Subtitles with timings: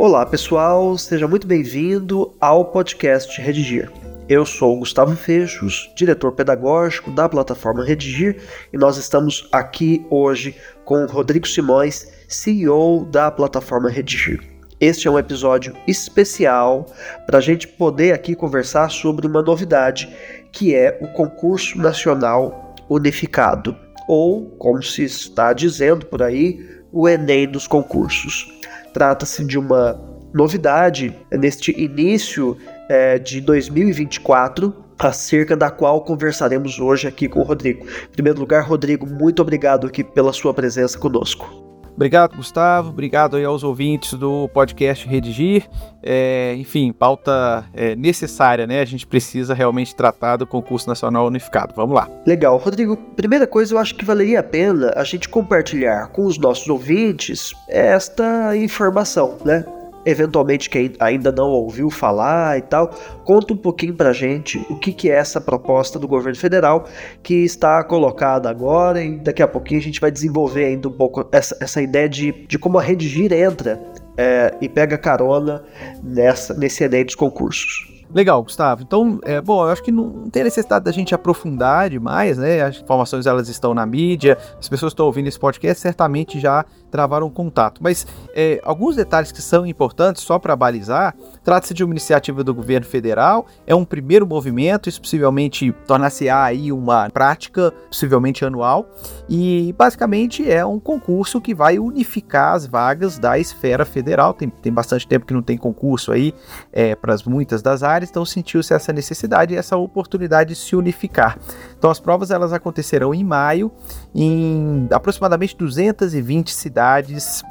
[0.00, 3.90] Olá pessoal, seja muito bem-vindo ao podcast Redigir.
[4.28, 8.40] Eu sou Gustavo Fechos, diretor pedagógico da plataforma Redigir,
[8.72, 14.40] e nós estamos aqui hoje com Rodrigo Simões, CEO da plataforma Redigir.
[14.80, 16.86] Este é um episódio especial
[17.26, 20.08] para a gente poder aqui conversar sobre uma novidade
[20.52, 23.76] que é o concurso nacional unificado,
[24.06, 28.57] ou como se está dizendo por aí, o Enem dos concursos.
[28.92, 30.00] Trata-se de uma
[30.32, 32.56] novidade neste início
[32.88, 37.86] é, de 2024, acerca da qual conversaremos hoje aqui com o Rodrigo.
[37.86, 41.67] Em primeiro lugar, Rodrigo, muito obrigado aqui pela sua presença conosco.
[41.98, 42.90] Obrigado, Gustavo.
[42.90, 45.68] Obrigado aí aos ouvintes do podcast Redigir.
[46.00, 48.80] É, enfim, pauta é, necessária, né?
[48.80, 51.74] A gente precisa realmente tratar do concurso nacional unificado.
[51.74, 52.08] Vamos lá.
[52.24, 52.56] Legal.
[52.56, 56.68] Rodrigo, primeira coisa, eu acho que valeria a pena a gente compartilhar com os nossos
[56.68, 59.64] ouvintes esta informação, né?
[60.04, 62.90] Eventualmente quem ainda não ouviu falar e tal,
[63.24, 66.84] conta um pouquinho pra gente o que, que é essa proposta do governo federal
[67.22, 71.26] que está colocada agora e daqui a pouquinho a gente vai desenvolver ainda um pouco
[71.32, 73.80] essa, essa ideia de, de como a Redigir entra
[74.16, 75.62] é, e pega carona
[76.02, 77.98] nessa, nesse Enem dos concursos.
[78.12, 78.82] Legal, Gustavo.
[78.82, 82.62] Então, é, bom, eu acho que não tem necessidade da gente aprofundar demais, né?
[82.62, 86.64] As informações elas estão na mídia, as pessoas que estão ouvindo esse podcast certamente já
[86.90, 87.82] travaram contato.
[87.82, 91.14] Mas é, alguns detalhes que são importantes, só para balizar,
[91.44, 96.72] trata-se de uma iniciativa do governo federal, é um primeiro movimento, isso possivelmente tornar-se-á aí
[96.72, 98.88] uma prática, possivelmente anual,
[99.28, 104.32] e basicamente é um concurso que vai unificar as vagas da esfera federal.
[104.34, 106.34] Tem, tem bastante tempo que não tem concurso aí
[106.72, 111.38] é, para muitas das áreas, então sentiu-se essa necessidade e essa oportunidade de se unificar.
[111.76, 113.70] Então as provas elas acontecerão em maio,
[114.14, 116.77] em aproximadamente 220 cidades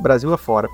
[0.01, 0.67] Brasil afora.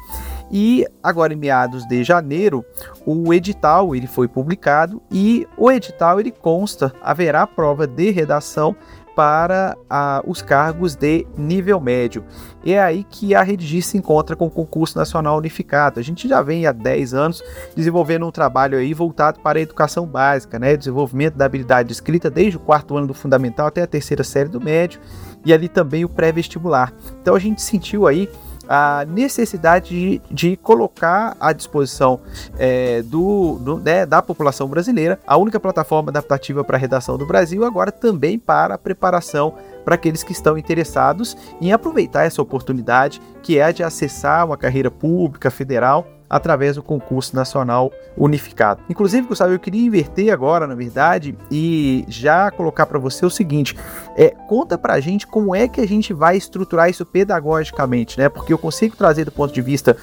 [0.52, 2.64] E agora em meados de janeiro,
[3.06, 8.76] o edital ele foi publicado e o edital ele consta haverá prova de redação
[9.16, 12.24] para ah, os cargos de nível médio.
[12.64, 16.00] E é aí que a Redigir se encontra com o concurso nacional unificado.
[16.00, 17.44] A gente já vem há 10 anos
[17.76, 20.76] desenvolvendo um trabalho aí voltado para a educação básica, né?
[20.76, 24.50] Desenvolvimento da habilidade de escrita desde o quarto ano do fundamental até a terceira série
[24.50, 25.00] do médio
[25.46, 26.94] e ali também o pré-vestibular.
[27.22, 28.30] Então a gente sentiu aí
[28.68, 32.20] a necessidade de, de colocar à disposição
[32.58, 37.26] é, do, do né, da população brasileira a única plataforma adaptativa para a redação do
[37.26, 43.22] Brasil, agora também para a preparação para aqueles que estão interessados em aproveitar essa oportunidade
[43.42, 48.82] que é a de acessar uma carreira pública federal através do concurso nacional unificado.
[48.90, 53.76] Inclusive, Gustavo, eu queria inverter agora, na verdade, e já colocar para você o seguinte:
[54.18, 58.30] é, conta para a gente como é que a gente vai estruturar isso pedagogicamente, né?
[58.30, 59.96] Porque eu consigo trazer do ponto de vista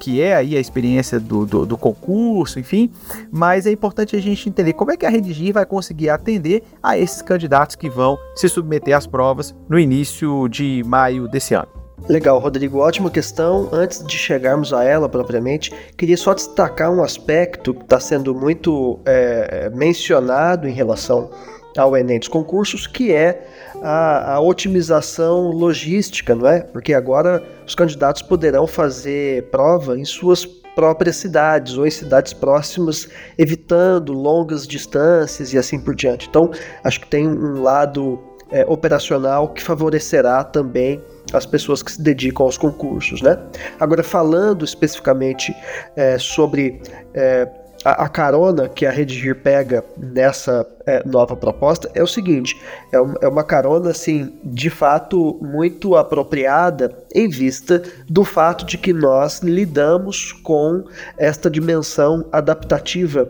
[0.00, 2.90] que é aí a experiência do, do, do concurso, enfim,
[3.30, 6.96] mas é importante a gente entender como é que a Redigir vai conseguir atender a
[6.96, 11.83] esses candidatos que vão se submeter às provas no início de maio desse ano.
[12.08, 13.68] Legal, Rodrigo, ótima questão.
[13.72, 19.00] Antes de chegarmos a ela propriamente, queria só destacar um aspecto que está sendo muito
[19.06, 21.30] é, mencionado em relação
[21.76, 23.46] ao Enem dos concursos, que é
[23.82, 26.60] a, a, otimização logística, não é?
[26.60, 33.08] Porque agora os candidatos poderão fazer prova em suas próprias cidades ou em cidades próximas,
[33.38, 36.28] evitando longas distâncias e assim por diante.
[36.28, 36.50] Então,
[36.82, 41.00] acho que tem um lado é, operacional que favorecerá também
[41.32, 43.38] as pessoas que se dedicam aos concursos, né?
[43.80, 45.54] Agora falando especificamente
[45.96, 46.80] é, sobre
[47.14, 47.48] é,
[47.84, 52.60] a, a, carona que a Redigir pega nessa é, nova proposta é o seguinte:
[52.92, 58.78] é, um, é, uma carona assim de fato muito apropriada em vista do fato de
[58.78, 60.84] que nós lidamos com
[61.18, 63.28] esta dimensão adaptativa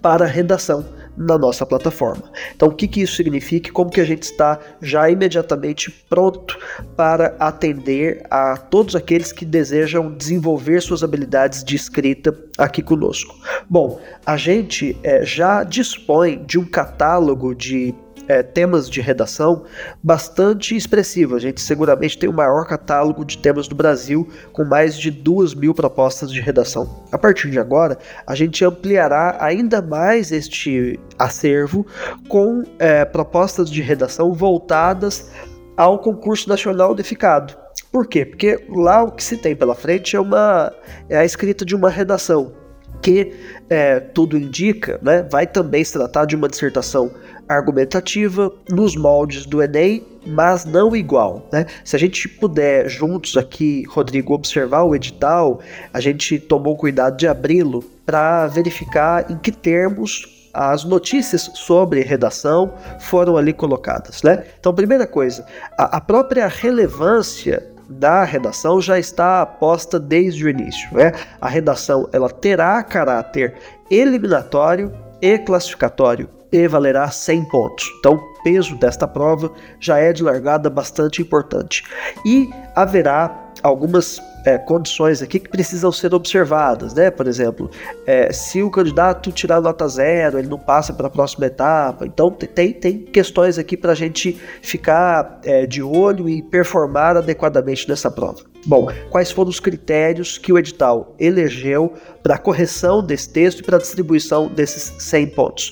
[0.00, 0.84] para a redação
[1.16, 2.24] na nossa plataforma.
[2.54, 6.58] Então, o que, que isso significa e como que a gente está já imediatamente pronto
[6.96, 13.36] para atender a todos aqueles que desejam desenvolver suas habilidades de escrita aqui conosco.
[13.68, 17.94] Bom, a gente é, já dispõe de um catálogo de
[18.28, 19.64] é, temas de redação
[20.02, 21.36] bastante expressivo.
[21.36, 25.54] A gente seguramente tem o maior catálogo de temas do Brasil, com mais de duas
[25.54, 27.04] mil propostas de redação.
[27.10, 31.86] A partir de agora, a gente ampliará ainda mais este acervo
[32.28, 35.30] com é, propostas de redação voltadas
[35.76, 37.56] ao concurso nacional unificado.
[37.90, 38.24] Por quê?
[38.24, 40.72] Porque lá o que se tem pela frente é, uma,
[41.08, 42.54] é a escrita de uma redação
[43.02, 43.34] que
[43.68, 47.10] é, tudo indica, né, vai também se tratar de uma dissertação
[47.54, 51.48] argumentativa nos moldes do Enem mas não igual.
[51.52, 51.66] Né?
[51.84, 55.60] Se a gente puder juntos aqui, Rodrigo, observar o edital,
[55.92, 62.74] a gente tomou cuidado de abri-lo para verificar em que termos as notícias sobre redação
[63.00, 64.44] foram ali colocadas, né?
[64.60, 65.46] Então, primeira coisa,
[65.78, 71.12] a, a própria relevância da redação já está posta desde o início, né?
[71.40, 73.54] A redação ela terá caráter
[73.90, 77.86] eliminatório e classificatório e valerá 100 pontos.
[77.98, 79.50] Então, o peso desta prova
[79.80, 81.82] já é de largada bastante importante.
[82.24, 87.10] E haverá algumas é, condições aqui que precisam ser observadas, né?
[87.10, 87.70] Por exemplo,
[88.06, 92.04] é, se o candidato tirar nota zero, ele não passa para a próxima etapa.
[92.04, 97.88] Então tem, tem questões aqui para a gente ficar é, de olho e performar adequadamente
[97.88, 98.51] nessa prova.
[98.64, 103.62] Bom, quais foram os critérios que o edital elegeu para a correção desse texto e
[103.64, 105.70] para a distribuição desses 100 pontos?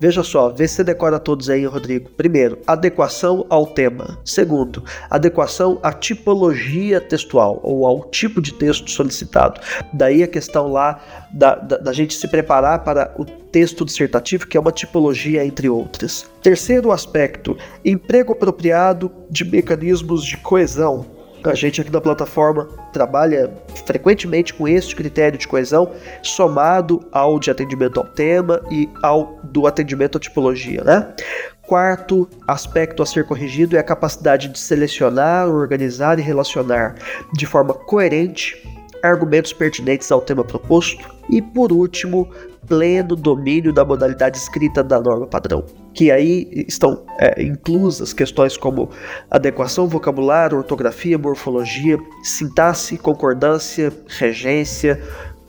[0.00, 2.10] Veja só, vê se você decora todos aí, Rodrigo.
[2.16, 4.18] Primeiro, adequação ao tema.
[4.24, 9.60] Segundo, adequação à tipologia textual ou ao tipo de texto solicitado.
[9.92, 11.00] Daí a questão lá
[11.32, 15.68] da, da, da gente se preparar para o texto dissertativo, que é uma tipologia entre
[15.68, 16.28] outras.
[16.42, 23.52] Terceiro aspecto, emprego apropriado de mecanismos de coesão a gente aqui da plataforma trabalha
[23.86, 25.92] frequentemente com esse critério de coesão,
[26.22, 31.14] somado ao de atendimento ao tema e ao do atendimento à tipologia, né?
[31.62, 36.96] Quarto aspecto a ser corrigido é a capacidade de selecionar, organizar e relacionar
[37.32, 38.62] de forma coerente
[39.02, 41.04] argumentos pertinentes ao tema proposto.
[41.28, 42.30] E por último,
[42.66, 48.90] pleno domínio da modalidade escrita da norma padrão, que aí estão é, inclusas questões como
[49.30, 55.00] adequação vocabular, ortografia, morfologia, sintaxe, concordância, regência,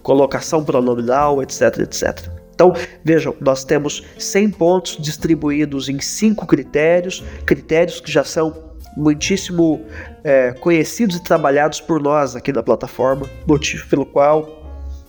[0.01, 2.29] colocação pronominal, etc, etc.
[2.53, 2.73] Então,
[3.03, 9.81] vejam, nós temos 100 pontos distribuídos em cinco critérios, critérios que já são muitíssimo
[10.23, 14.63] é, conhecidos e trabalhados por nós aqui na plataforma, motivo pelo qual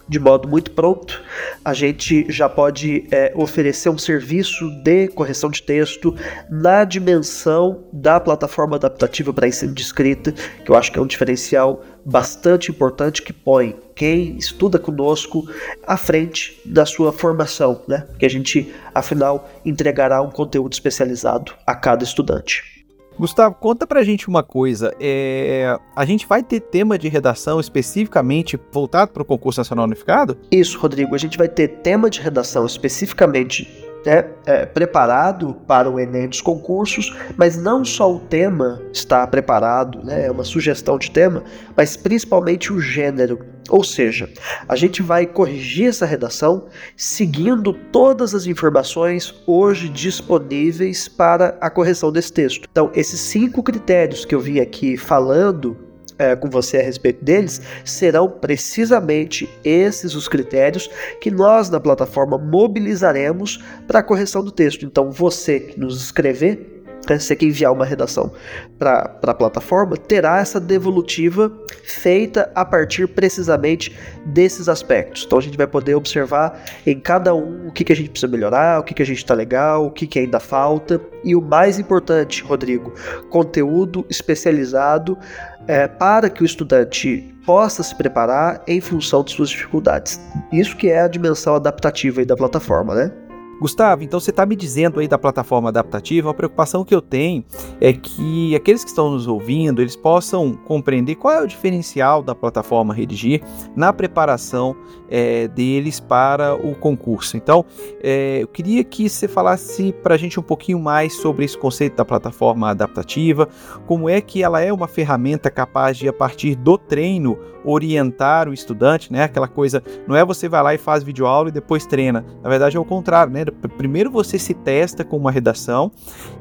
[0.09, 1.23] de modo muito pronto,
[1.65, 6.15] a gente já pode é, oferecer um serviço de correção de texto
[6.51, 11.07] na dimensão da plataforma adaptativa para ensino de escrita, que eu acho que é um
[11.07, 15.49] diferencial bastante importante que põe quem estuda conosco
[15.87, 18.07] à frente da sua formação, né?
[18.19, 22.74] Que a gente, afinal, entregará um conteúdo especializado a cada estudante.
[23.19, 24.93] Gustavo, conta pra gente uma coisa.
[25.01, 30.37] É, a gente vai ter tema de redação especificamente voltado para o concurso nacional unificado?
[30.51, 31.15] Isso, Rodrigo.
[31.15, 36.41] A gente vai ter tema de redação especificamente né, é, preparado para o Enem dos
[36.41, 41.43] concursos, mas não só o tema está preparado, né, é uma sugestão de tema,
[41.77, 43.54] mas principalmente o gênero.
[43.69, 44.29] Ou seja,
[44.69, 46.67] a gente vai corrigir essa redação
[46.97, 52.69] seguindo todas as informações hoje disponíveis para a correção desse texto.
[52.71, 55.77] Então, esses cinco critérios que eu vim aqui falando
[56.19, 60.89] é, com você a respeito deles, serão precisamente esses os critérios
[61.21, 64.85] que nós na plataforma mobilizaremos para a correção do texto.
[64.85, 66.74] Então, você que nos escrever
[67.09, 68.33] né, você enviar uma redação
[68.79, 71.53] para a plataforma, terá essa devolutiva
[71.85, 73.97] feita a partir precisamente
[74.27, 75.25] desses aspectos.
[75.27, 78.31] Então a gente vai poder observar em cada um o que, que a gente precisa
[78.31, 81.01] melhorar, o que, que a gente está legal, o que, que ainda falta.
[81.23, 82.93] E o mais importante, Rodrigo,
[83.31, 85.19] conteúdo especializado
[85.67, 90.21] é, para que o estudante possa se preparar em função de suas dificuldades.
[90.53, 93.13] Isso que é a dimensão adaptativa da plataforma, né?
[93.61, 97.45] Gustavo, então você está me dizendo aí da plataforma adaptativa, a preocupação que eu tenho
[97.81, 102.35] é que aqueles que estão nos ouvindo, eles possam compreender qual é o diferencial da
[102.35, 103.43] plataforma Redigir
[103.75, 104.77] na preparação
[105.09, 107.37] é, deles para o concurso.
[107.37, 107.65] Então,
[108.03, 111.97] é, eu queria que você falasse para a gente um pouquinho mais sobre esse conceito
[111.97, 113.49] da plataforma adaptativa,
[113.87, 118.53] como é que ela é uma ferramenta capaz de, a partir do treino, orientar o
[118.53, 119.25] estudante, né?
[119.25, 122.25] Aquela coisa, não é você vai lá e faz videoaula e depois treina.
[122.43, 123.44] Na verdade é o contrário, né?
[123.53, 125.91] Primeiro você se testa com uma redação,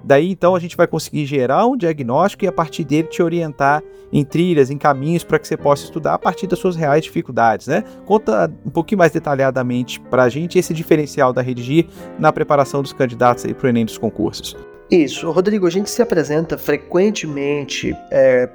[0.04, 3.84] daí então a gente vai conseguir gerar um diagnóstico e a partir dele te orientar
[4.12, 7.68] em trilhas, em caminhos para que você possa estudar a partir das suas reais dificuldades,
[7.68, 7.84] né?
[8.06, 11.88] Conta um pouquinho mais detalhadamente para a gente esse diferencial da Redigir
[12.20, 14.56] na preparação dos candidatos para o Enem dos concursos.
[14.94, 18.48] Isso, Rodrigo, a gente se apresenta frequentemente é,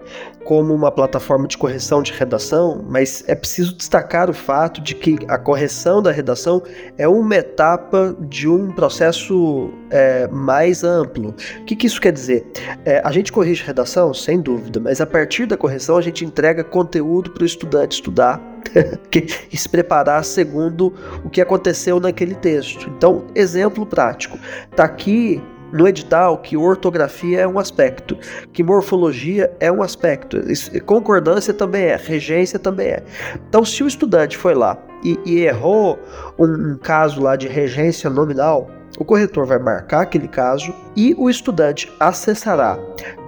[0.44, 5.18] como uma plataforma de correção de redação, mas é preciso destacar o fato de que
[5.26, 6.62] a correção da redação
[6.96, 11.34] é uma etapa de um processo é, mais amplo.
[11.60, 12.46] O que, que isso quer dizer?
[12.84, 16.62] É, a gente corrige redação, sem dúvida, mas a partir da correção a gente entrega
[16.62, 18.40] conteúdo para o estudante estudar
[19.52, 22.88] e se preparar segundo o que aconteceu naquele texto.
[22.96, 24.38] Então, exemplo prático.
[24.76, 28.16] Tá aqui no edital que ortografia é um aspecto,
[28.52, 30.38] que morfologia é um aspecto,
[30.84, 33.02] concordância também é, regência também é.
[33.48, 35.98] Então, se o estudante foi lá e, e errou
[36.38, 41.30] um, um caso lá de regência nominal, o corretor vai marcar aquele caso e o
[41.30, 42.78] estudante acessará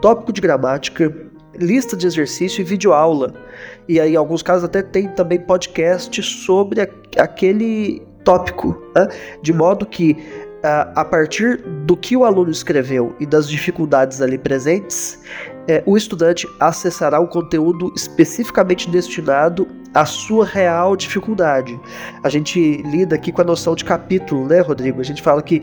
[0.01, 1.15] tópico de gramática,
[1.55, 3.35] lista de exercício e videoaula.
[3.89, 6.81] E aí, em alguns casos, até tem também podcast sobre
[7.17, 9.09] aquele tópico, né?
[9.43, 10.17] de modo que
[10.63, 15.19] a partir do que o aluno escreveu e das dificuldades ali presentes,
[15.67, 21.79] é, o estudante acessará o conteúdo especificamente destinado à sua real dificuldade.
[22.23, 25.01] A gente lida aqui com a noção de capítulo, né, Rodrigo?
[25.01, 25.63] A gente fala que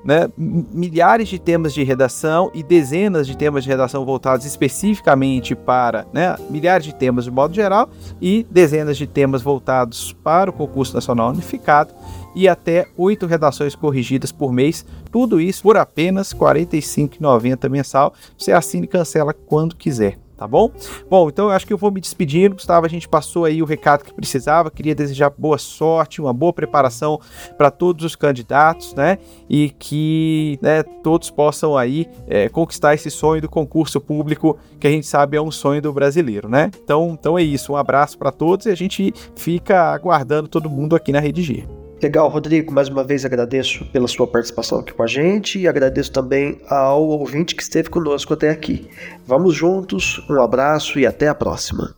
[0.02, 6.06] né, milhares de temas de redação e dezenas de temas de redação voltados especificamente para
[6.12, 7.88] né, milhares de temas de modo geral
[8.20, 11.94] e dezenas de temas voltados para o concurso nacional unificado
[12.34, 18.14] e até oito redações corrigidas por mês, tudo isso por apenas R$ 45,90 mensal.
[18.38, 20.70] Você assina e cancela quando quiser tá bom?
[21.10, 22.86] Bom, então eu acho que eu vou me despedindo, Gustavo.
[22.86, 24.70] A gente passou aí o recado que precisava.
[24.70, 27.20] Queria desejar boa sorte, uma boa preparação
[27.58, 29.18] para todos os candidatos, né?
[29.50, 34.90] E que né, todos possam aí é, conquistar esse sonho do concurso público, que a
[34.90, 36.70] gente sabe é um sonho do brasileiro, né?
[36.82, 37.74] Então, então é isso.
[37.74, 41.79] Um abraço para todos e a gente fica aguardando todo mundo aqui na Redigir.
[42.02, 46.10] Legal, Rodrigo, mais uma vez agradeço pela sua participação aqui com a gente e agradeço
[46.10, 48.88] também ao ouvinte que esteve conosco até aqui.
[49.26, 51.94] Vamos juntos, um abraço e até a próxima.